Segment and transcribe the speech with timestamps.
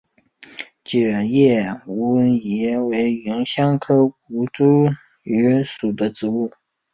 [0.83, 4.91] 楝叶吴萸为芸香科吴茱
[5.23, 6.51] 萸属的植物。